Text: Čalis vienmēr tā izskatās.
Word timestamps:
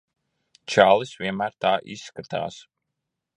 Čalis 0.75 1.11
vienmēr 1.19 1.53
tā 1.67 1.75
izskatās. 1.97 2.59